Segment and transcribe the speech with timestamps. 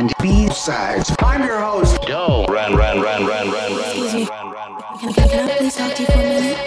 [0.00, 1.14] and B-sides.
[1.18, 2.08] I'm your host.
[2.08, 4.26] Yo, ran, ran, ran, ran, ran, Excuse me.
[4.26, 6.58] Can, can, can I please talk to you for a minute?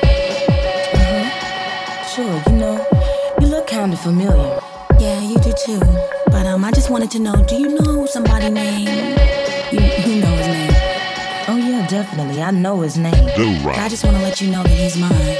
[0.93, 2.05] Uh-huh.
[2.13, 2.85] Sure, you know,
[3.41, 4.59] you look kinda familiar.
[4.99, 5.79] Yeah, you do too.
[6.27, 8.87] But um, I just wanted to know, do you know somebody named?
[9.71, 10.71] You, you know his name.
[11.47, 12.39] Oh yeah, definitely.
[12.39, 13.25] I know his name.
[13.63, 15.37] But I just want to let you know that he's mine.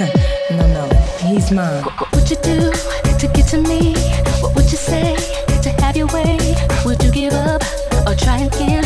[0.58, 0.88] no, no,
[1.28, 1.84] he's mine.
[1.84, 3.94] What would you do to get to me?
[4.40, 5.14] What would you say
[5.62, 6.36] to have your way?
[6.84, 7.62] Would you give up
[8.06, 8.85] or try again?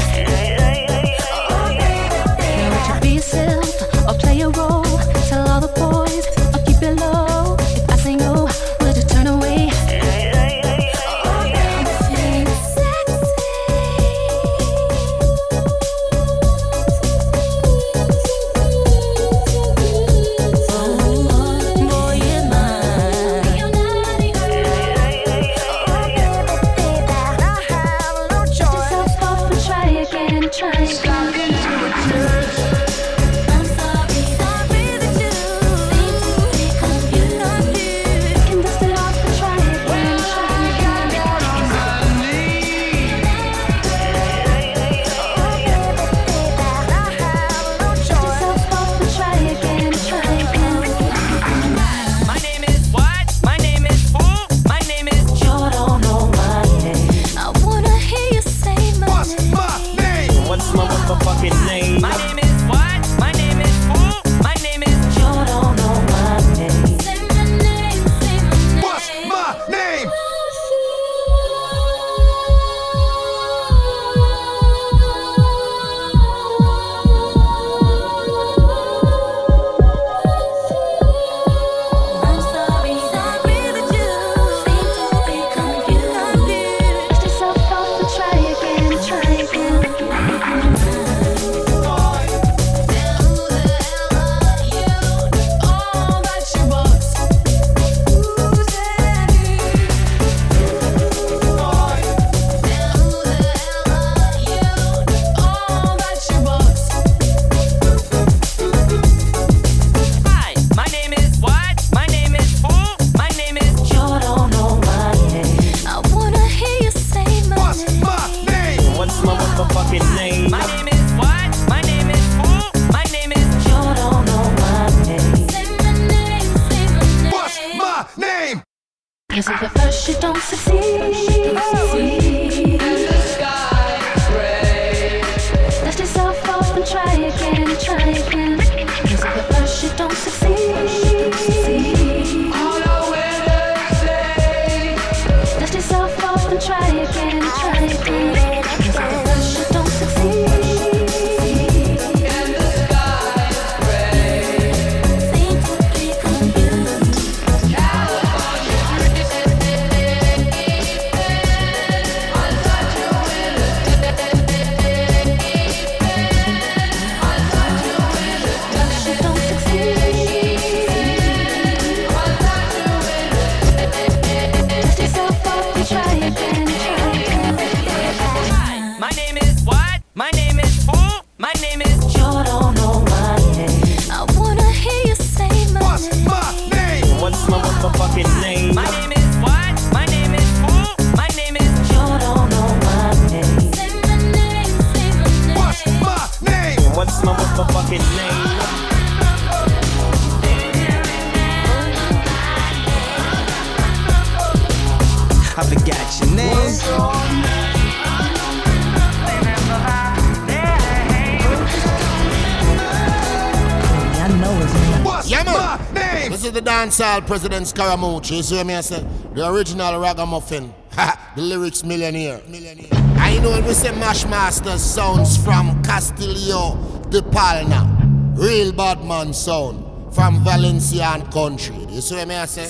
[217.10, 218.36] Dancehall President Scaramucci.
[218.36, 219.06] You see what I say?
[219.34, 220.72] The original ragamuffin.
[221.36, 222.40] The lyrics millionaire.
[222.48, 222.88] millionaire.
[223.16, 226.76] I know when we say Mashmaster sounds from Castillo
[227.08, 227.86] de Palma.
[228.34, 231.76] Real bad man sound from Valencian country.
[231.88, 232.66] You see me I say?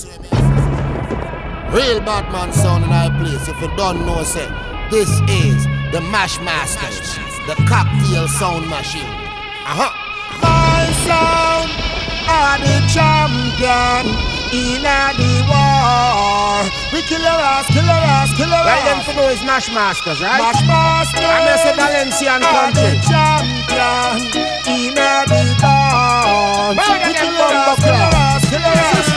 [1.73, 3.49] Real bad man sound in our place.
[3.49, 4.47] If you don't know, say,
[4.91, 7.17] this is the Mashmasters,
[7.47, 9.01] the cocktail sound machine.
[9.65, 9.91] Uh-huh.
[10.43, 11.71] My sound
[12.29, 16.65] are the champion in the war.
[16.93, 19.07] We kill your ass, kill your ass, kill your Well, them ass.
[19.07, 20.41] for know is Mashmasters, right?
[20.43, 22.99] Mashmasters I'm gonna say Valencian country.
[23.07, 24.19] champion
[24.67, 26.75] in the.
[26.77, 29.10] Well, We kill bumbo ass, kill your ass, kill your ass.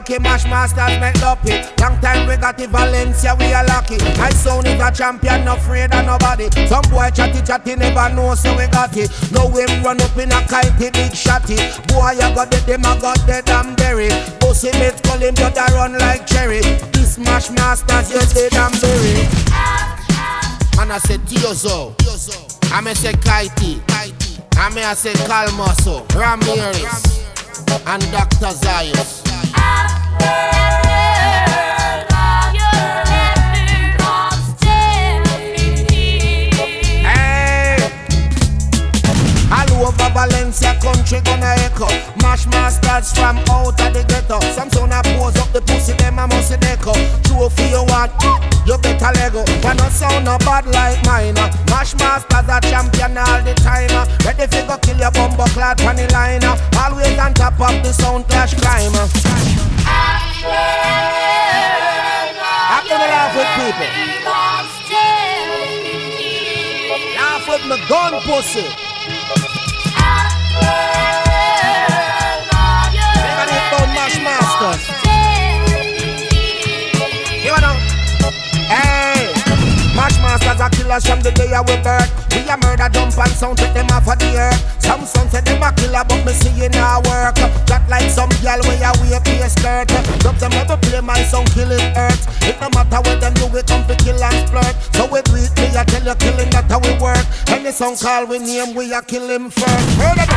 [0.00, 1.52] Lucky mash masters make lucky.
[1.78, 3.98] Long time we got it Valencia, we are lucky.
[4.16, 6.48] My sound is a champion, no afraid of nobody.
[6.66, 9.10] Some boy chatty chatty never know, so we got it.
[9.30, 11.58] No him run up in a kitey big shotty.
[11.88, 14.08] Boy, I got the them, I got the damn berry.
[14.40, 16.60] Pussy mates call him, but I run like cherry.
[16.92, 19.28] This mash masters, you say damn berry.
[20.80, 21.92] And I said Tiozo,
[22.72, 23.82] I me say Kaiti,
[24.56, 27.20] I me I say Calmoso, Ramirez,
[27.86, 28.56] and Dr.
[28.56, 29.29] Zayas.
[29.70, 31.19] Hey!
[41.10, 41.88] Country gonna echo.
[42.22, 44.38] Mash masters from out of the ghetto.
[44.54, 46.94] Some son a pose up the pussy them a must deco
[47.26, 48.14] Trophy you want,
[48.64, 51.50] you better lego But no sound no bad like mine uh.
[51.66, 54.06] Mash masters a champion all the time uh.
[54.24, 56.54] Ready fi go kill your bumbo clad the line uh.
[56.78, 59.10] Always on top of the sound clash climber
[62.70, 63.90] I'm gonna laugh with people.
[67.18, 68.89] Laugh with my gun pussy
[73.50, 75.09] Hit about Mash Masters
[80.30, 83.34] Mash Masters are killers from the day I was birth We a murder jump and
[83.34, 84.62] sound take them off of the earth.
[84.78, 87.34] Some son say them a killer but me see it now work.
[87.66, 89.90] Got like some girl where you wear a skirt.
[90.22, 91.82] Dub them ever play my song kill it
[92.46, 94.74] It no matter what them do we come to kill and flirt.
[94.94, 97.26] So we do me I tell you killing that how we work.
[97.50, 99.98] Any song call we name we a kill him first.
[99.98, 100.30] Heard of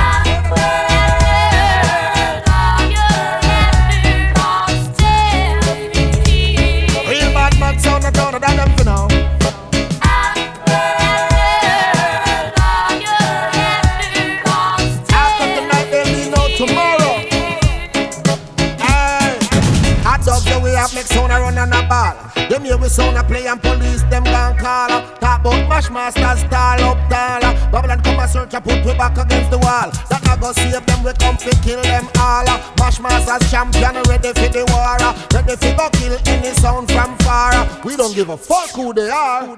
[20.75, 22.15] I make sound a run and a ball.
[22.49, 24.89] Them here we sound a play and police them gon' call.
[25.19, 27.41] Talk about mash masters, stall up, tall.
[27.71, 29.91] Babylon come and search and put we back against the wall.
[30.09, 32.45] That I go save them, we come to kill them all.
[32.79, 34.97] Mash masters champion, ready for the war.
[35.33, 37.53] Ready for go kill any sound from far.
[37.83, 39.57] We don't give a fuck who they are.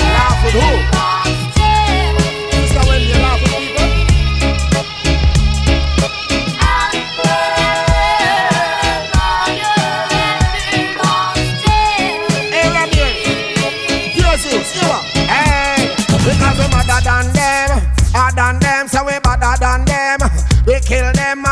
[0.00, 0.97] Laugh with who?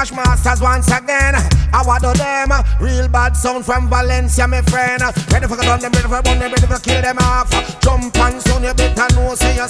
[0.07, 1.35] Kill masters once again.
[1.73, 2.51] I want to them,
[2.81, 5.03] real bad sound from Valencia, my friend.
[5.31, 7.51] Ready for gun them, ready for bun them, ready for kill them off.
[7.81, 9.67] Jump and sound, you better know, say you're.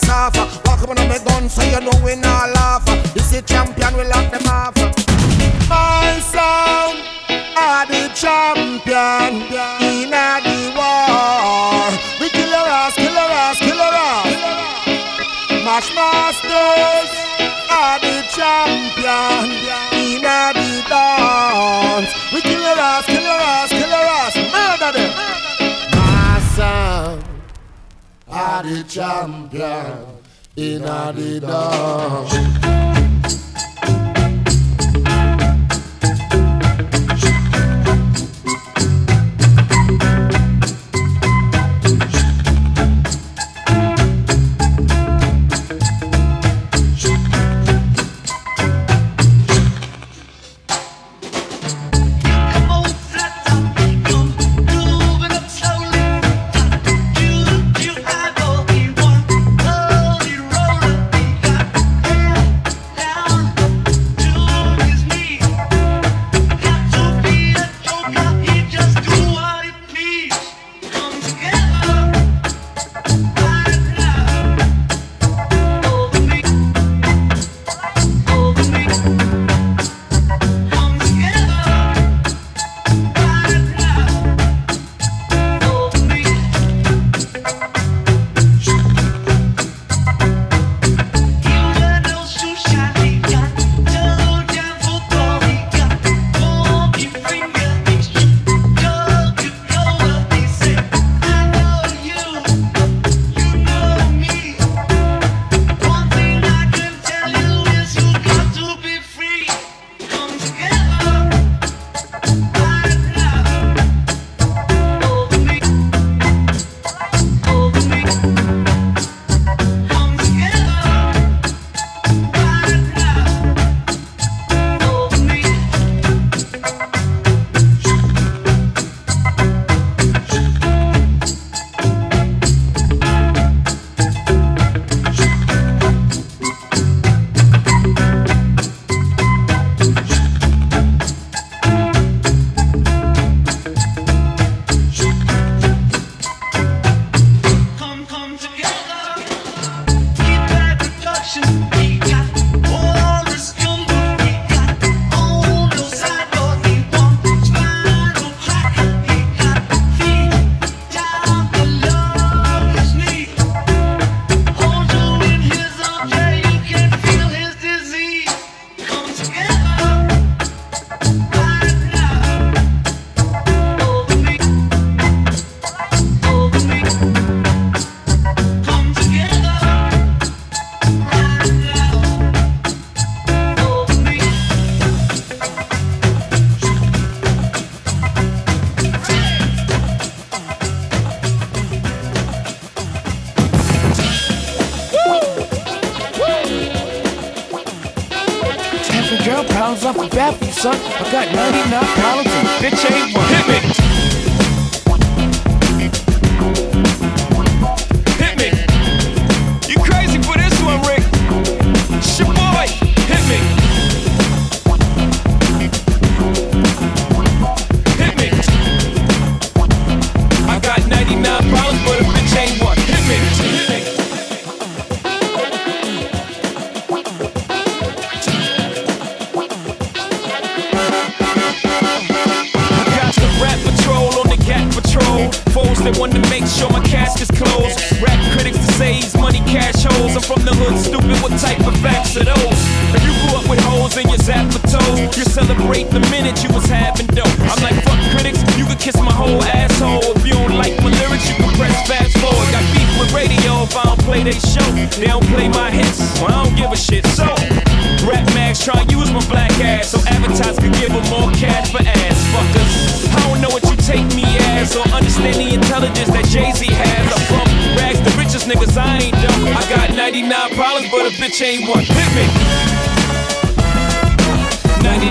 [0.64, 2.84] Walk up on my gun, so you know we not laugh.
[3.14, 4.74] This is champion, we lock them off.
[5.68, 7.02] My sound
[7.56, 9.42] are the champion
[9.82, 11.90] in the war.
[12.20, 13.65] We kill your ass, kill your ass.
[28.62, 30.06] The champion
[30.56, 33.05] in the dance.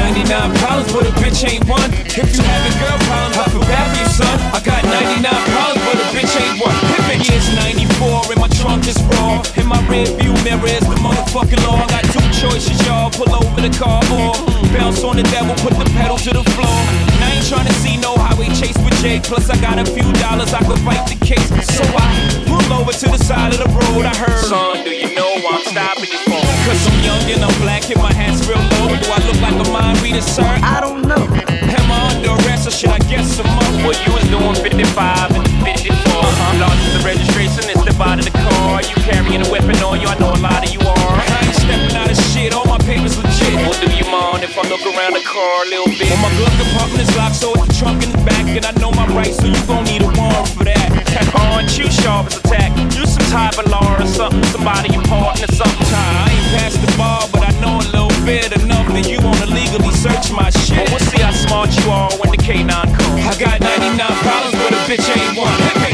[0.00, 1.92] 99 problems, but a bitch ain't one.
[2.08, 4.36] If you having girl problems, I feel bad for you, son.
[4.56, 6.76] I got 99 problems, but a bitch ain't one.
[7.04, 7.20] Me.
[7.20, 9.44] Yeah, it's 94 and my trunk is raw.
[9.60, 11.84] In my rear view mirror is the motherfucking law.
[11.84, 13.12] I got two choices, y'all.
[13.12, 14.32] Pull over the car or
[14.72, 16.80] bounce on the devil, put the pedal to the floor.
[17.12, 19.28] And I ain't trying to see no highway chase with Jake.
[19.28, 21.44] Plus, I got a few dollars, I could fight the case.
[21.76, 22.08] So I
[22.48, 24.08] pull over to the side of the road.
[24.08, 26.39] I heard, son, do you know I'm stopping you for?
[26.66, 28.92] Cause I'm young and I'm black and my hat's real low.
[28.92, 30.44] Do I look like a mind reader, sir?
[30.44, 31.24] I don't know.
[31.24, 33.72] Am I under arrest or should I guess some up?
[33.82, 35.96] Well, you was doing 55 and 54.
[35.96, 36.60] Uh-huh.
[36.60, 38.82] Lost the registration and step out of the car.
[38.82, 41.16] You carrying a weapon on you, I know a lot of you are.
[41.16, 43.54] I ain't stepping out of shit, all my papers legit.
[43.64, 46.10] Well, you mind if I look around the car a little bit?
[46.10, 48.46] Well, my glove compartment is locked, so it's trunk in the back.
[48.48, 50.90] And I know my rights, so you gon' need a warrant for that.
[51.34, 52.74] Aren't you sharp as attack?
[52.94, 55.86] You some type of law or something, somebody important or something.
[55.94, 59.46] I ain't past the bar, but I know a little bit enough that you wanna
[59.46, 60.76] legally search my shit.
[60.76, 63.20] Well, we'll see how smart you are when the K9 comes.
[63.26, 63.94] I got 99
[64.26, 65.54] problems, but a bitch ain't one.
[65.66, 65.92] Hit me.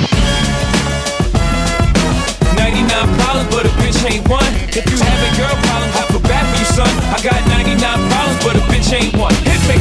[2.56, 2.88] 99
[3.20, 4.52] problems, but a bitch ain't one.
[4.72, 6.15] If you having girl problems, I
[6.76, 6.92] son.
[7.08, 9.32] I got 99 problems, but a bitch ain't one.
[9.48, 9.80] Hit me.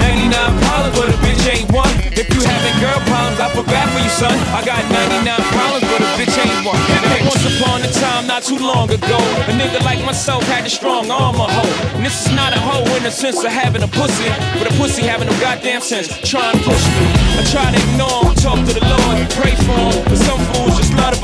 [0.00, 0.32] 99
[0.64, 1.92] problems, but a bitch ain't one.
[2.16, 4.32] If you having girl problems, I feel bad for you, son.
[4.56, 6.80] I got 99 problems, but a bitch ain't one.
[7.28, 11.10] Once upon a time, not too long ago, a nigga like myself had a strong
[11.10, 11.96] arm, a hoe.
[11.96, 14.74] And this is not a hoe in the sense of having a pussy, but a
[14.80, 16.08] pussy having no goddamn sense.
[16.24, 17.04] Trying to push me.
[17.36, 20.80] I try to ignore him, talk to the Lord, pray for him, but some fools
[20.80, 21.19] just love to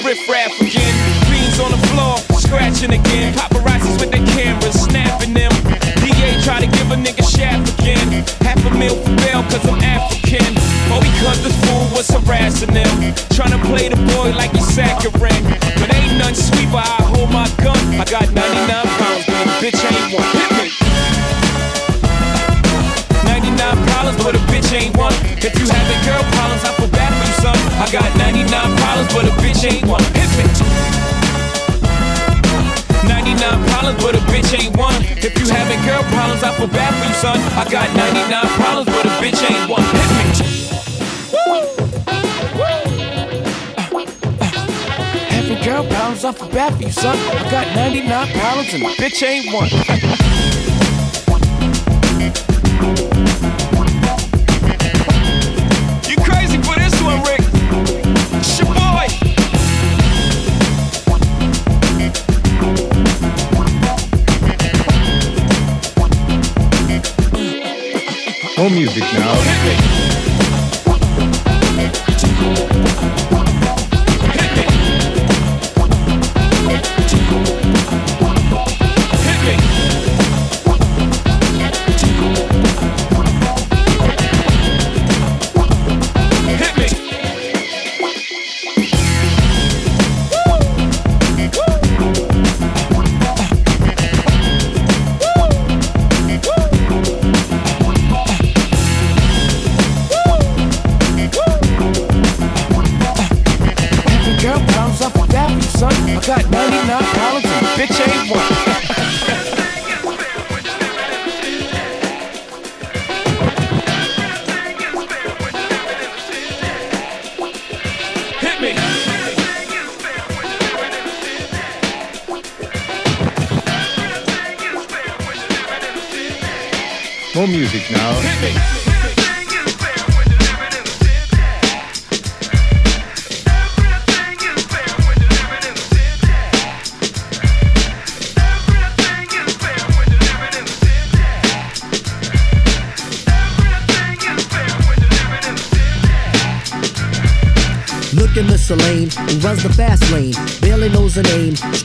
[0.00, 0.67] system
[46.78, 47.16] Pounds you, son.
[47.16, 50.17] I got 99 problems and bitch ain't one.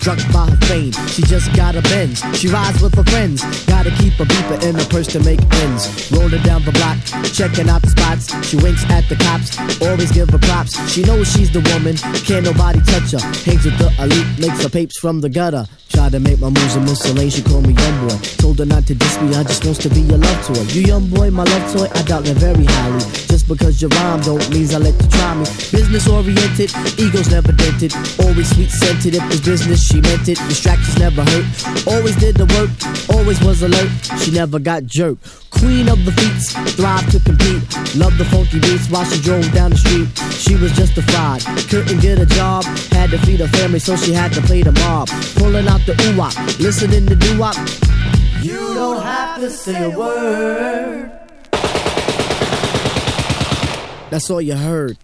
[0.04, 0.92] Struck by her fame.
[1.08, 2.20] She just got a Benz.
[2.38, 3.40] She rides with her friends.
[3.66, 6.12] Gotta keep a beeper in her purse to make ends.
[6.12, 7.00] Rolling down the block,
[7.32, 8.28] checking out the spots.
[8.46, 10.76] She winks at the cops, always give her props.
[10.92, 11.96] She knows she's the woman,
[12.28, 13.24] can't nobody touch her.
[13.48, 15.66] Hangs with the elite, makes her papes from the gutter.
[15.88, 17.00] Try to make my moves in Miss
[17.34, 18.18] she called me young boy.
[18.44, 20.64] Told her not to diss me, I just wants to be your love toy.
[20.76, 23.06] You young boy, my love toy, I doubt that very highly.
[23.44, 25.44] Just because your rhyme don't means I let you try me.
[25.70, 27.94] Business oriented, egos never dented.
[28.24, 30.38] Always sweet scented, if it's business, she meant it.
[30.48, 31.46] Distractions never hurt.
[31.86, 32.72] Always did the work,
[33.12, 33.92] always was alert.
[34.22, 35.28] She never got jerked.
[35.50, 37.64] Queen of the feats, thrive to compete.
[37.98, 40.08] Loved the funky beats while she drove down the street.
[40.32, 42.64] She was justified, couldn't get a job.
[42.96, 45.10] Had to feed her family, so she had to play the mob.
[45.36, 47.58] Pulling out the wop, listening to doo wop.
[48.42, 51.23] You don't have to say a word.
[54.14, 54.96] That's all you heard.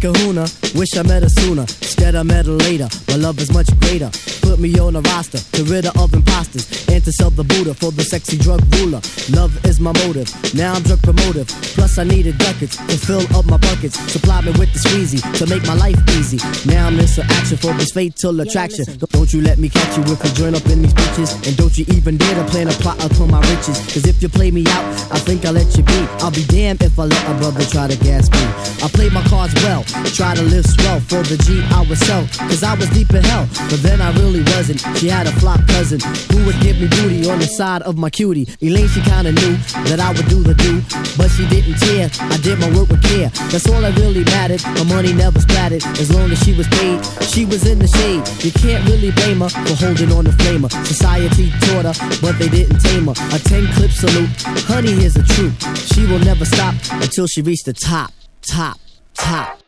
[0.00, 1.62] Big kahuna, wish I met her sooner.
[1.62, 2.88] Instead, I met her later.
[3.08, 4.10] My love is much greater.
[4.42, 7.74] Put me on a roster, to rid her of imposters, and to sell the Buddha
[7.74, 9.00] for the sexy drug ruler.
[9.30, 11.48] Love is my motive, now I'm drug promotive.
[11.74, 13.98] Plus, I needed ducats to fill up my buckets.
[14.12, 16.38] Supply me with the squeezy to make my life easy.
[16.68, 18.84] Now I'm in some action for this fatal attraction.
[19.26, 21.34] Don't you let me catch you if we join up in these bitches.
[21.48, 23.74] And don't you even dare to plan a plot upon my riches.
[23.90, 25.98] Cause if you play me out, I think I'll let you be.
[26.22, 28.38] I'll be damned if I let a brother try to gas me.
[28.84, 29.82] I play my cards well,
[30.14, 32.22] try to live swell for the G I was sell.
[32.46, 34.78] Cause I was deep in hell, but then I really wasn't.
[34.94, 35.98] She had a flop cousin
[36.30, 38.46] who would give me booty on the side of my cutie.
[38.62, 39.58] Elaine, she kinda knew
[39.90, 40.78] that I would do the do,
[41.18, 42.06] but she didn't care.
[42.30, 43.34] I did my work with care.
[43.50, 44.62] That's all that really mattered.
[44.78, 47.02] My money never splattered as long as she was paid.
[47.26, 48.22] She was in the shade.
[48.46, 50.70] You can't really blame her for holding on the flamer.
[50.86, 53.16] Society taught her, but they didn't tame her.
[53.34, 54.30] A 10 clip salute.
[54.70, 55.56] Honey, here's the truth.
[55.92, 58.78] She will never stop until she reached the top, top,
[59.14, 59.65] top.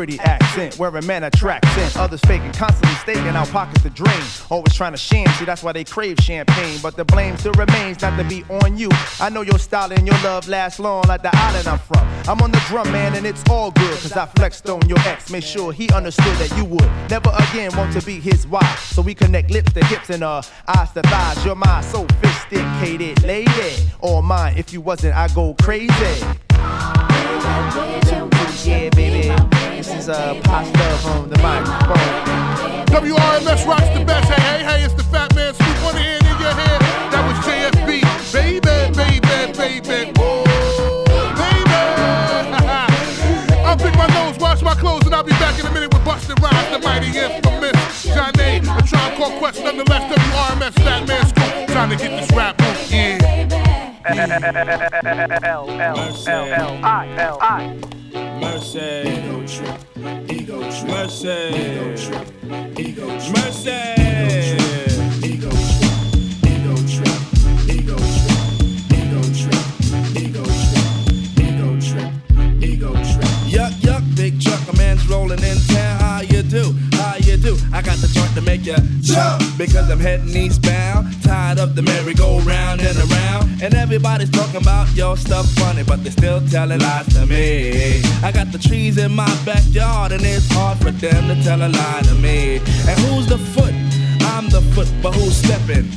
[0.00, 0.78] Pretty accent.
[0.78, 4.22] Wearing man attracts in, others faking, constantly staking out pockets to drain.
[4.48, 6.78] Always trying to sham, see that's why they crave champagne.
[6.82, 8.88] But the blame still remains not to be on you.
[9.20, 12.08] I know your style and your love lasts long like the island I'm from.
[12.26, 15.30] I'm on the drum, man, and it's all good, cause I flexed on your ex.
[15.30, 18.80] Made sure he understood that you would never again want to be his wife.
[18.94, 21.44] So we connect lips to hips and uh, eyes to thighs.
[21.44, 23.76] You're my sophisticated lady.
[24.00, 25.90] All mine, if you wasn't, I go crazy.
[28.64, 29.59] Yeah, baby.
[30.00, 31.98] This is uh, pasta from the microphone.
[32.88, 34.32] WRMS rocks the best.
[34.32, 36.80] Hey, hey, hey, it's the Fat Man Scoop on the hand in your head.
[37.12, 38.00] That was JFB.
[38.32, 38.64] Baby,
[38.96, 39.20] baby,
[39.52, 40.12] baby.
[40.16, 40.40] Woo,
[41.36, 41.76] baby.
[43.68, 46.02] I'll pick my nose, wash my clothes, and I'll be back in a minute with
[46.02, 48.64] Busta Rhymes, the mighty infamous Johnny.
[48.64, 51.76] A Tribe Called Quest, nonetheless, WRMS Fat Man Scoop.
[51.76, 54.00] Time to get this rap on, yeah.
[54.06, 54.32] L L
[56.26, 58.00] L L I L I.
[58.40, 59.89] Mercy.
[60.28, 60.70] Ego trip.
[60.70, 60.88] Trip.
[60.88, 61.28] Mercy.
[61.28, 62.78] Ego trip.
[62.78, 63.36] Ego trip.
[63.36, 63.70] Mercy.
[63.70, 64.89] Ego
[75.10, 76.00] rolling in town.
[76.00, 76.74] How you do?
[76.92, 77.56] How you do?
[77.72, 81.22] I got the joint to make you jump because I'm heading eastbound.
[81.22, 86.10] Tired of the merry-go-round and around, and everybody's talking about your stuff funny, but they
[86.10, 88.02] still telling lies to me.
[88.22, 91.68] I got the trees in my backyard, and it's hard for them to tell a
[91.68, 92.56] lie to me.
[92.88, 93.74] And who's the foot?
[94.32, 95.90] I'm the foot, but who's stepping?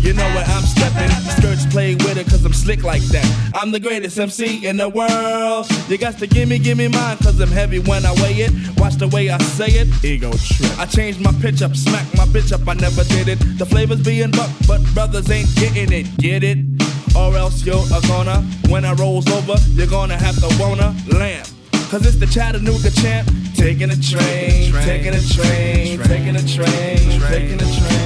[0.00, 1.10] You know where I'm stepping.
[1.36, 3.26] Skirts play with it cause I'm slick like that.
[3.54, 5.66] I'm the greatest MC in the world.
[5.88, 8.52] You got to gimme, gimme mine cause I'm heavy when I weigh it.
[8.78, 9.88] Watch the way I say it.
[10.04, 10.78] Ego trip.
[10.78, 13.38] I changed my pitch up, smack my bitch up, I never did it.
[13.58, 16.06] The flavors being buck, but brothers ain't getting it.
[16.18, 16.58] Get it?
[17.16, 18.42] Or else you're a gonna.
[18.68, 21.48] When I rolls over, you're gonna have to wanna lamp.
[21.90, 23.28] Cause it's the Chattanooga champ.
[23.56, 28.05] Taking a train, taking a train, taking a train, taking a train.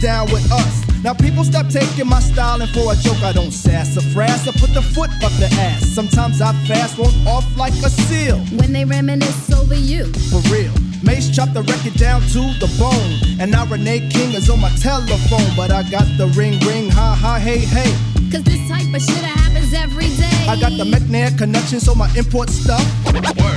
[0.00, 1.04] down with us.
[1.04, 4.48] Now people stop taking my style and for a joke I don't sass or frass.
[4.48, 5.86] I put the foot up the ass.
[5.86, 8.38] Sometimes I fast, won't off like a seal.
[8.58, 10.06] When they reminisce over you.
[10.30, 10.89] For real.
[11.02, 13.38] Mace chopped the record down to the bone.
[13.40, 15.56] And now Renee King is on my telephone.
[15.56, 17.90] But I got the ring ring, ha ha, hey hey.
[18.30, 20.46] Cause this type of shit happens every day.
[20.48, 22.84] I got the McNair connection, so my import stuff.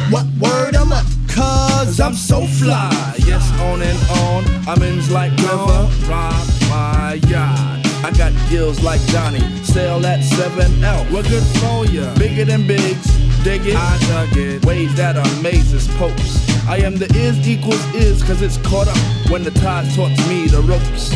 [0.10, 1.06] What word I'm up?
[1.28, 3.16] Cause I'm so fly.
[3.26, 4.46] Yes, on and on.
[4.68, 5.90] I'm in like river.
[6.08, 7.82] Rob my yacht.
[8.04, 9.40] I got gills like Johnny.
[9.64, 11.12] Sell at 7L.
[11.12, 12.14] We're good for ya.
[12.16, 13.23] Bigger than bigs.
[13.44, 13.76] Dig it.
[13.76, 14.66] I dug it.
[14.66, 16.40] Ways that amazes popes.
[16.66, 18.98] I am the is equals is cause it's caught up
[19.30, 21.12] when the tide taught me the ropes.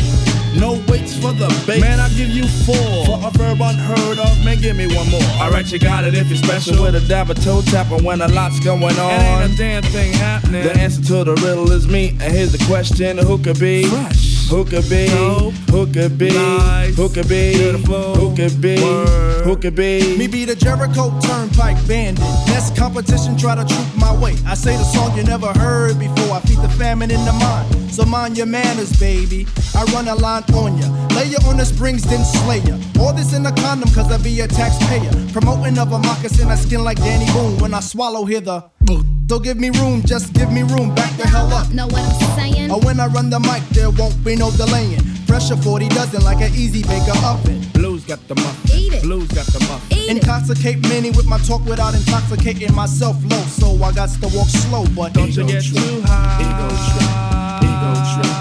[0.54, 1.80] No waits for the bait.
[1.80, 3.06] Man, I'll give you four.
[3.06, 5.22] For a verb unheard of, man, give me one more.
[5.40, 6.82] Alright, you got it if you're special.
[6.82, 9.10] With a dab of toe tapper when a lot's going on.
[9.10, 10.64] And ain't a damn thing happening.
[10.64, 12.10] The answer to the riddle is me.
[12.20, 13.84] And here's the question who could be?
[13.84, 14.27] Fresh.
[14.48, 15.06] Who could be?
[15.08, 15.52] Dope.
[15.70, 16.30] Who could be?
[16.30, 16.96] Nice.
[16.96, 17.52] Who could be?
[17.52, 18.14] Beautiful.
[18.14, 18.82] Who could be?
[18.82, 19.44] Word.
[19.44, 20.16] Who could be?
[20.16, 22.24] Me be the Jericho Turnpike Bandit.
[22.46, 24.36] Next competition, try to troop my way.
[24.46, 26.36] I say the song you never heard before.
[26.36, 27.92] I feed the famine in the mind.
[27.92, 29.46] So mind your manners, baby.
[29.74, 30.88] I run a line on ya.
[31.14, 32.78] Lay you on the springs, then slay ya.
[33.00, 35.12] All this in a condom, cause I be a taxpayer.
[35.32, 37.58] Promoting of a moccasin, I skin like Danny Boone.
[37.58, 38.64] When I swallow, hear the.
[39.38, 40.94] So give me room, just give me room.
[40.94, 41.70] Back the hell up.
[41.70, 42.70] Know what I'm saying?
[42.72, 44.98] Or when I run the mic, there won't be no delaying.
[45.26, 47.60] Pressure 40 dozen like an easy baker oven.
[47.74, 48.56] Blues got the muff.
[48.74, 49.02] Eat it.
[49.02, 49.84] Blues got the muff.
[49.92, 50.16] Eat it.
[50.16, 53.42] Intoxicate many with my talk without intoxicating myself low.
[53.60, 56.40] So I got to walk slow, but Don't you get too high.
[56.40, 57.28] Ego trip.
[57.68, 58.32] Ego trip.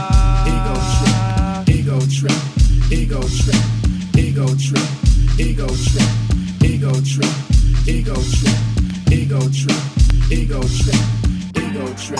[1.76, 2.40] Ego trip.
[2.90, 3.28] Ego trip.
[3.28, 3.60] Ego trip.
[4.18, 4.88] Ego trip.
[5.38, 6.10] Ego trip.
[6.64, 7.34] Ego trip.
[7.86, 9.12] Ego trip.
[9.12, 9.97] Ego trip.
[10.30, 10.96] Ego trip.
[11.56, 12.20] Ego trip.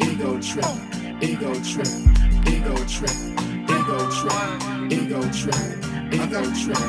[0.00, 0.64] Ego trip.
[1.20, 3.10] Ego trip.
[4.92, 5.60] Ego trip.
[6.12, 6.80] Ego trip.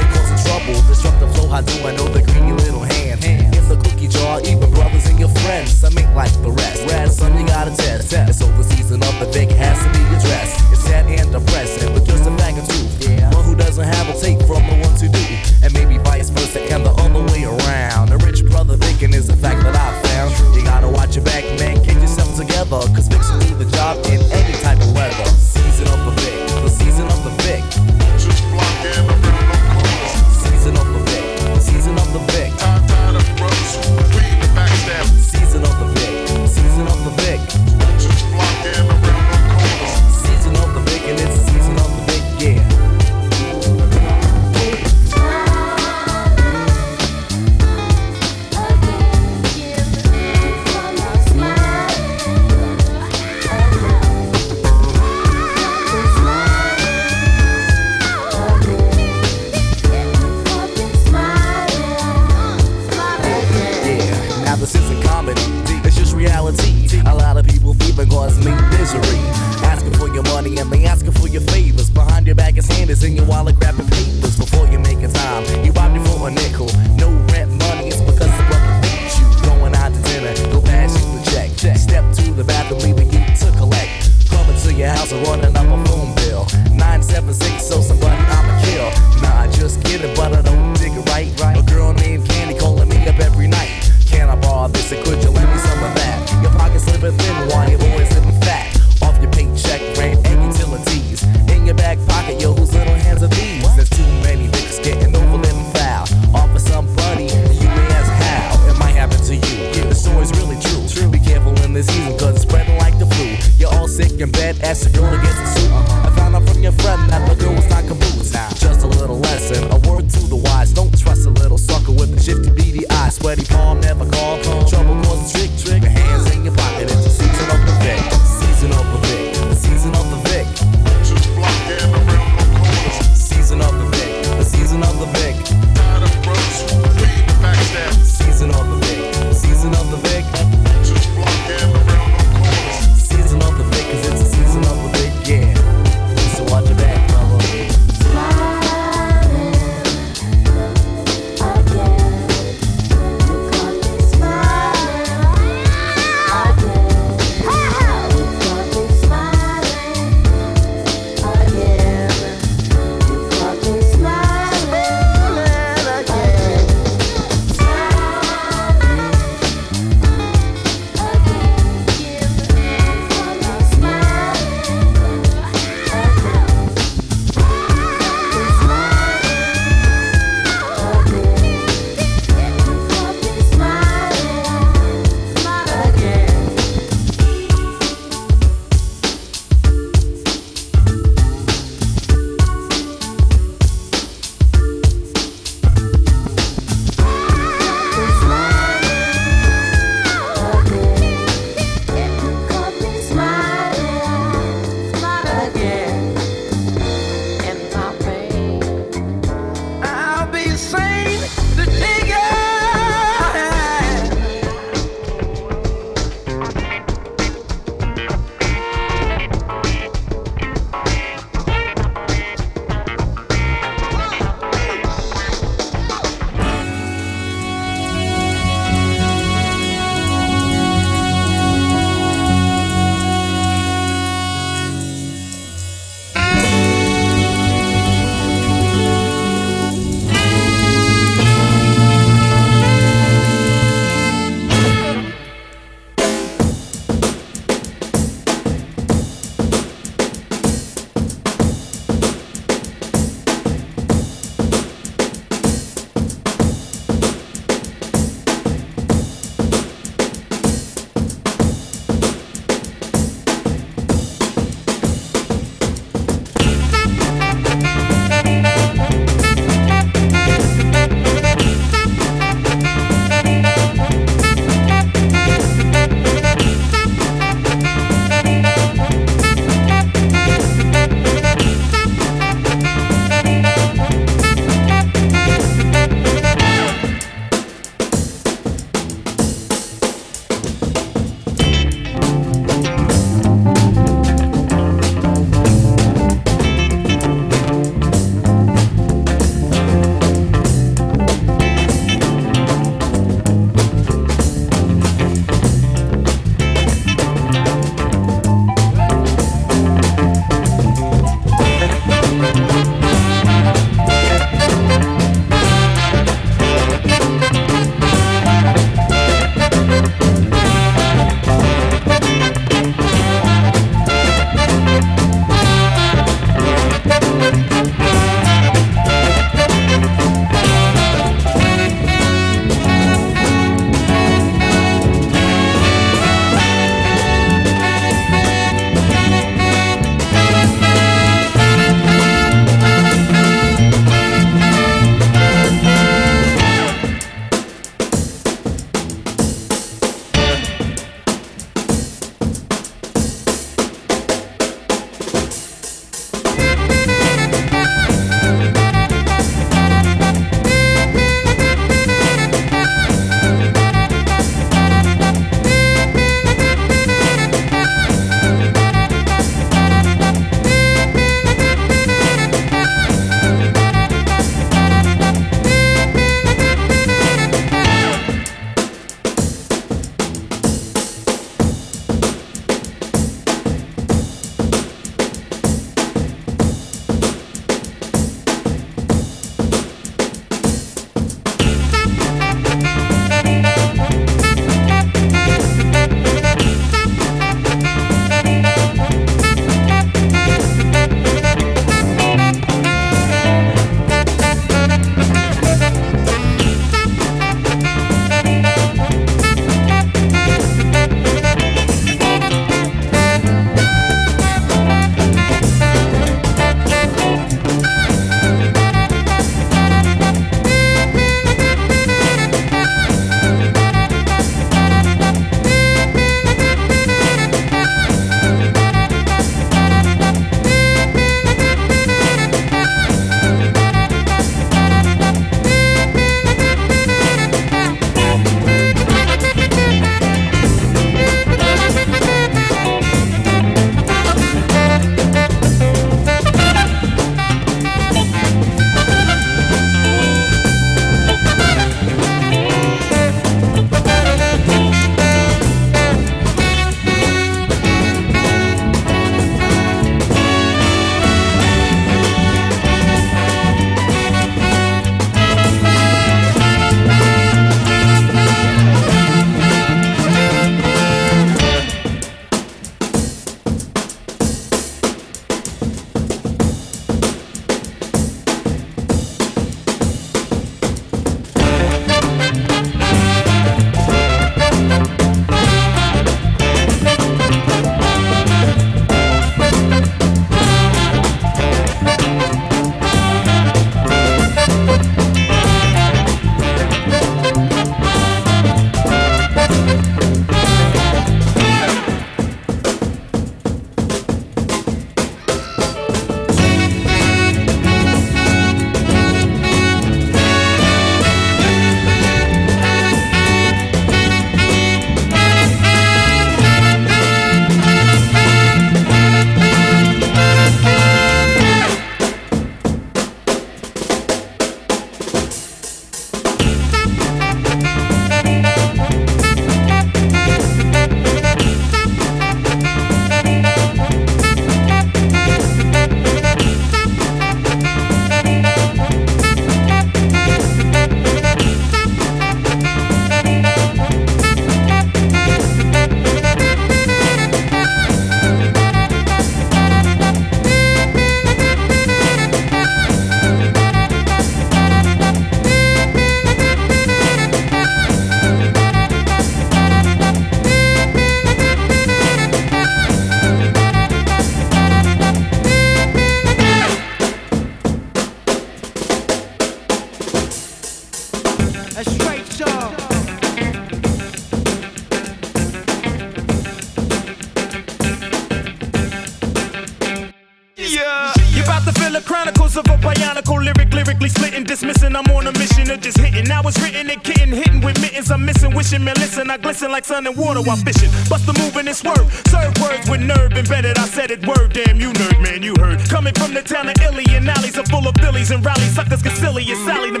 [589.31, 590.91] I glisten like sun and water while fishing.
[591.07, 591.79] Bust the move and it's.
[591.79, 593.77] Serve words with nerve embedded.
[593.77, 594.51] I said it word.
[594.51, 595.79] Damn, you nerd, man, you heard.
[595.87, 598.75] Coming from the town of Illy and alleys are full of billies and rallies.
[598.75, 600.00] Suckers get silly and Sally.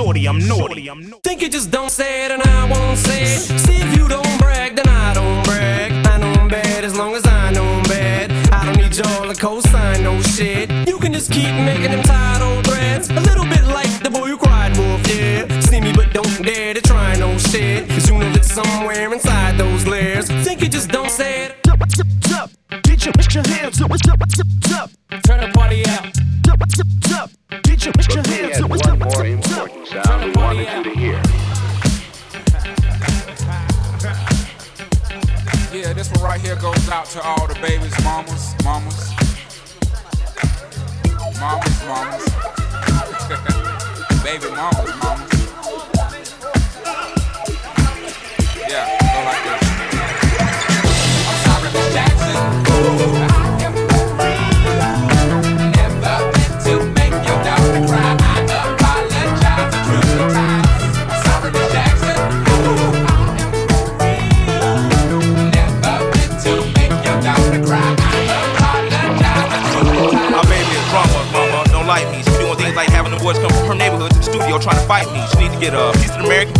[0.00, 0.88] shorty, I'm naughty.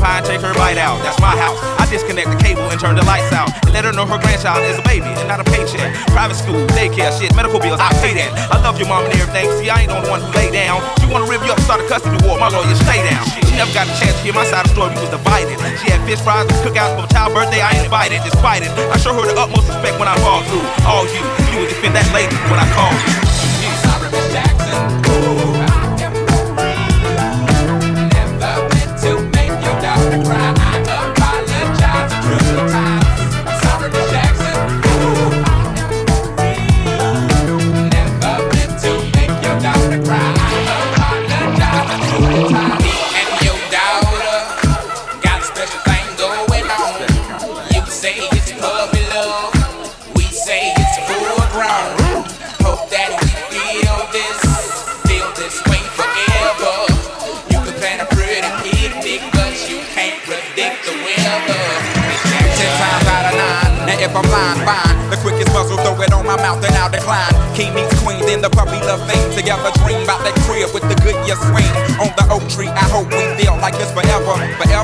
[0.03, 0.99] and take her bite out.
[1.07, 1.59] That's my house.
[1.79, 3.55] I disconnect the cable and turn the lights out.
[3.65, 5.95] And let her know her grandchild is a baby and not a paycheck.
[6.11, 8.31] Private school, daycare, shit, medical bills, I pay that.
[8.51, 9.47] I love your mom and everything.
[9.63, 10.81] See, I ain't the the one who lay down.
[11.01, 12.39] She wanna rip you up, start a custody war.
[12.39, 13.25] My lawyer, stay down.
[13.45, 14.95] She never got a chance to hear my side of the story.
[14.97, 15.57] We was divided.
[15.81, 17.61] She had fish fries and cookouts for child's birthday.
[17.61, 18.71] I ain't invited, despite it.
[18.91, 20.65] I show her the utmost respect when I fall through.
[20.89, 21.23] All you,
[21.53, 23.30] you would defend that lady when I call you.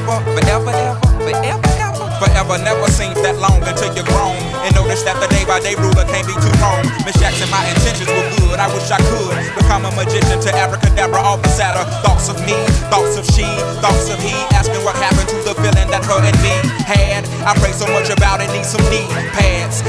[0.07, 1.77] forever, forever, ever, forever.
[2.17, 4.39] Forever never seems that long until you're grown.
[4.65, 6.81] And notice that the day by day ruler can't be too wrong.
[7.05, 8.57] Miss Jackson, my intentions were good.
[8.57, 11.85] I wish I could become a magician to abracadabra, all the sadder.
[12.01, 12.57] Thoughts of me,
[12.89, 13.45] thoughts of she,
[13.85, 14.33] thoughts of he.
[14.57, 16.57] Asking what happened to the feeling that her and me
[16.89, 17.29] had.
[17.45, 19.05] I pray so much about it, need some knee
[19.37, 19.85] pads.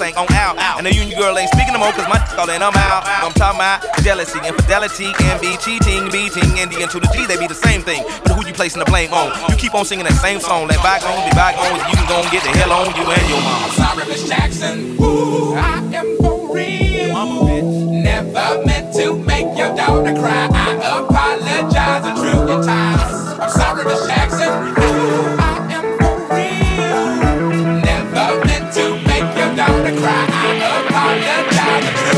[0.00, 0.78] I'm out.
[0.78, 3.02] And the union girl ain't speaking no more, cause my all and I'm out.
[3.04, 7.36] I'm talking about jealousy, infidelity, and be cheating, beating, and the to the G, they
[7.36, 8.04] be the same thing.
[8.22, 9.34] But who you placing the blame on?
[9.50, 12.30] You keep on singing that same song, let bygones be bygones, you can go and
[12.30, 13.68] get the hell on you and your mama.
[13.74, 14.94] Sorry, Miss Jackson.
[15.02, 17.12] Ooh, I am for real.
[17.12, 18.02] Mama, bitch.
[18.02, 20.46] Never meant to make your daughter cry.
[20.46, 23.02] I apologize a trillion times.
[23.42, 24.17] I'm sorry, Miss Jackson.
[29.90, 30.26] gonna cry.
[30.30, 32.17] I am on the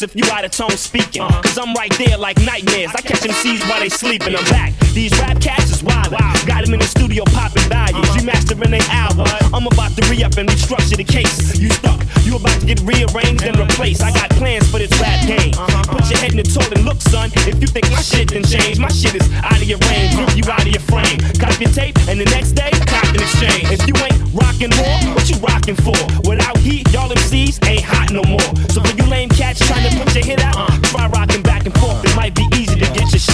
[0.00, 1.26] If you out of tone speaking.
[1.26, 2.92] Cause I'm right there like nightmares.
[2.94, 4.36] I catch MCs while they sleeping.
[4.36, 4.72] I'm back.
[4.94, 6.12] These rap cats is wild.
[6.46, 8.06] Got them in the studio popping values.
[8.14, 9.26] Remastering they album.
[9.52, 11.58] I'm about to re up and restructure the case.
[11.58, 11.98] You stuck.
[12.22, 14.02] You about to get rearranged and replaced.
[14.02, 15.50] I got plans for this rap game.
[15.90, 17.32] Put your head in the toilet, look, son.
[17.48, 20.14] If you think my shit didn't change, my shit is out of your range.
[20.14, 21.18] Rip you out of your frame.
[21.42, 23.66] Cop your tape, and the next day, cop an exchange.
[23.74, 25.96] If you ain't rockin' more, what you rockin' for?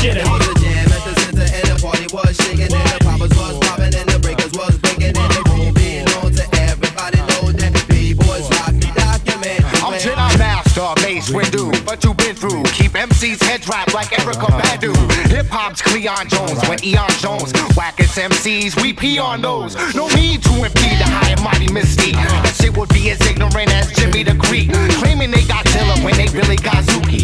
[0.04, 0.36] Shit out.
[0.36, 3.96] The jam at the center and the party was shaking and the poppers was popping
[3.96, 7.80] and the breakers was breaking and the room being known to everybody know that the
[7.88, 9.64] B-boys rock the document.
[9.80, 11.72] I'm Jedi Master, Mace Windu.
[11.88, 12.68] But you've been through.
[12.76, 14.92] Keep MC's head wrapped like Erykah Badu.
[15.32, 17.56] Hip hop's Cleon Jones when Eon Jones.
[17.72, 19.72] Wackest MCs, we pee on those.
[19.96, 22.20] No need to impede the high and mighty Mystique.
[22.44, 24.68] That shit would be as ignorant as Jimmy the Greek.
[25.00, 27.23] Claiming they got Dilla when they really got Zuki.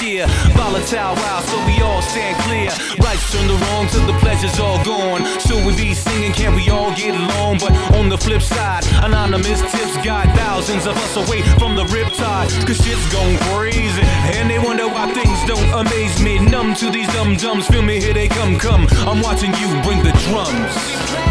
[0.00, 2.70] Volatile wild, so we all stand clear.
[3.04, 5.26] Rights turn the wrong till the pleasure's all gone.
[5.40, 7.58] So we be singing, can we all get along?
[7.58, 12.48] But on the flip side, anonymous tips got thousands of us away from the riptide.
[12.66, 14.00] Cause shit's going crazy.
[14.32, 16.38] And they wonder why things don't amaze me.
[16.38, 18.86] Numb to these dumb dumbs, feel me, here they come, come.
[19.06, 21.29] I'm watching you bring the drums.